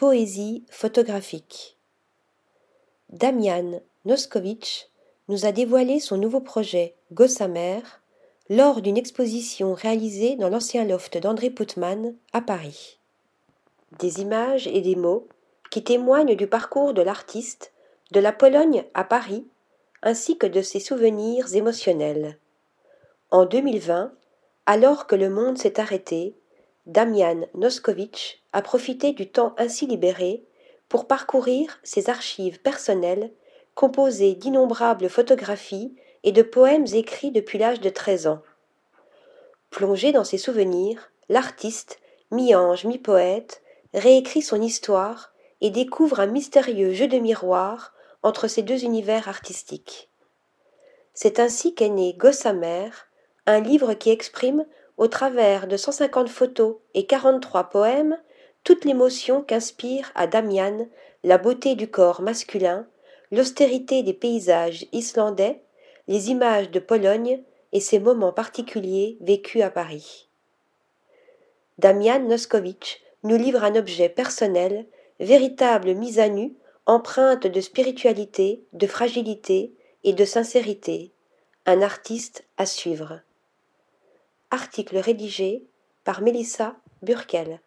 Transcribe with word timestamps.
Poésie 0.00 0.64
photographique. 0.70 1.76
Damian 3.10 3.82
Noskovitch 4.06 4.88
nous 5.28 5.44
a 5.44 5.52
dévoilé 5.52 6.00
son 6.00 6.16
nouveau 6.16 6.40
projet 6.40 6.94
Gossamer 7.12 7.82
lors 8.48 8.80
d'une 8.80 8.96
exposition 8.96 9.74
réalisée 9.74 10.36
dans 10.36 10.48
l'ancien 10.48 10.86
loft 10.86 11.18
d'André 11.18 11.50
Putman 11.50 12.14
à 12.32 12.40
Paris. 12.40 12.98
Des 13.98 14.22
images 14.22 14.66
et 14.68 14.80
des 14.80 14.96
mots 14.96 15.28
qui 15.70 15.84
témoignent 15.84 16.34
du 16.34 16.46
parcours 16.46 16.94
de 16.94 17.02
l'artiste, 17.02 17.74
de 18.10 18.20
la 18.20 18.32
Pologne 18.32 18.86
à 18.94 19.04
Paris, 19.04 19.46
ainsi 20.02 20.38
que 20.38 20.46
de 20.46 20.62
ses 20.62 20.80
souvenirs 20.80 21.54
émotionnels. 21.54 22.38
En 23.30 23.44
2020, 23.44 24.14
alors 24.64 25.06
que 25.06 25.14
le 25.14 25.28
monde 25.28 25.58
s'est 25.58 25.78
arrêté, 25.78 26.39
Damian 26.90 27.46
Noskovitch 27.54 28.42
a 28.52 28.62
profité 28.62 29.12
du 29.12 29.30
temps 29.30 29.54
ainsi 29.58 29.86
libéré 29.86 30.42
pour 30.88 31.06
parcourir 31.06 31.78
ses 31.84 32.10
archives 32.10 32.60
personnelles 32.60 33.30
composées 33.76 34.34
d'innombrables 34.34 35.08
photographies 35.08 35.94
et 36.24 36.32
de 36.32 36.42
poèmes 36.42 36.88
écrits 36.92 37.30
depuis 37.30 37.58
l'âge 37.58 37.78
de 37.78 37.90
13 37.90 38.26
ans. 38.26 38.42
Plongé 39.70 40.10
dans 40.10 40.24
ses 40.24 40.36
souvenirs, 40.36 41.12
l'artiste, 41.28 42.00
mi-ange, 42.32 42.84
mi-poète, 42.84 43.62
réécrit 43.94 44.42
son 44.42 44.60
histoire 44.60 45.32
et 45.60 45.70
découvre 45.70 46.18
un 46.18 46.26
mystérieux 46.26 46.92
jeu 46.92 47.06
de 47.06 47.18
miroir 47.18 47.94
entre 48.24 48.48
ces 48.48 48.62
deux 48.62 48.82
univers 48.82 49.28
artistiques. 49.28 50.10
C'est 51.14 51.38
ainsi 51.38 51.72
qu'est 51.72 51.88
né 51.88 52.14
Gossamer, 52.14 52.90
un 53.46 53.60
livre 53.60 53.94
qui 53.94 54.10
exprime 54.10 54.66
au 55.00 55.08
travers 55.08 55.66
de 55.66 55.78
150 55.78 56.28
photos 56.28 56.76
et 56.92 57.06
43 57.06 57.70
poèmes, 57.70 58.18
toute 58.64 58.84
l'émotion 58.84 59.40
qu'inspire 59.40 60.12
à 60.14 60.26
Damian 60.26 60.86
la 61.24 61.38
beauté 61.38 61.74
du 61.74 61.88
corps 61.90 62.20
masculin, 62.20 62.86
l'austérité 63.32 64.02
des 64.02 64.12
paysages 64.12 64.84
islandais, 64.92 65.62
les 66.06 66.28
images 66.28 66.70
de 66.70 66.80
Pologne 66.80 67.42
et 67.72 67.80
ces 67.80 67.98
moments 67.98 68.34
particuliers 68.34 69.16
vécus 69.22 69.62
à 69.62 69.70
Paris. 69.70 70.28
Damian 71.78 72.20
Noskovitch 72.20 73.00
nous 73.22 73.38
livre 73.38 73.64
un 73.64 73.76
objet 73.76 74.10
personnel, 74.10 74.84
véritable 75.18 75.94
mise 75.94 76.18
à 76.18 76.28
nu, 76.28 76.52
empreinte 76.84 77.46
de 77.46 77.60
spiritualité, 77.62 78.64
de 78.74 78.86
fragilité 78.86 79.72
et 80.04 80.12
de 80.12 80.26
sincérité, 80.26 81.10
un 81.64 81.80
artiste 81.80 82.44
à 82.58 82.66
suivre. 82.66 83.22
Article 84.52 84.98
rédigé 84.98 85.68
par 86.02 86.22
Mélissa 86.22 86.76
Burkel. 87.02 87.60